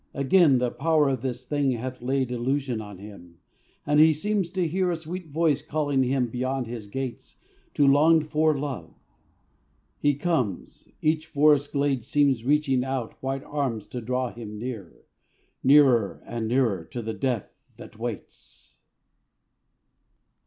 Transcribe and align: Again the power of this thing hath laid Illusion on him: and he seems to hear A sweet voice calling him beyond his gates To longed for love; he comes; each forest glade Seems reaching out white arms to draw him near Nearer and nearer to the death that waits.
Again 0.15 0.57
the 0.57 0.71
power 0.71 1.09
of 1.09 1.21
this 1.21 1.45
thing 1.45 1.73
hath 1.73 2.01
laid 2.01 2.31
Illusion 2.31 2.81
on 2.81 2.97
him: 2.97 3.37
and 3.85 3.99
he 3.99 4.13
seems 4.13 4.49
to 4.53 4.67
hear 4.67 4.89
A 4.89 4.95
sweet 4.97 5.27
voice 5.27 5.61
calling 5.61 6.01
him 6.01 6.27
beyond 6.31 6.65
his 6.65 6.87
gates 6.87 7.39
To 7.75 7.85
longed 7.85 8.31
for 8.31 8.57
love; 8.57 8.95
he 9.99 10.15
comes; 10.15 10.89
each 11.03 11.27
forest 11.27 11.71
glade 11.73 12.03
Seems 12.03 12.43
reaching 12.43 12.83
out 12.83 13.13
white 13.21 13.43
arms 13.43 13.85
to 13.89 14.01
draw 14.01 14.33
him 14.33 14.57
near 14.57 15.05
Nearer 15.63 16.23
and 16.25 16.47
nearer 16.47 16.83
to 16.85 17.03
the 17.03 17.13
death 17.13 17.53
that 17.77 17.99
waits. 17.99 18.79